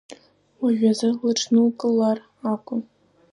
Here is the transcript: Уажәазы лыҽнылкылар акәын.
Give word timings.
Уажәазы 0.61 1.09
лыҽнылкылар 1.19 2.19
акәын. 2.51 2.81